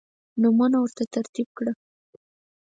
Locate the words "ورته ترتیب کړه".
0.81-1.73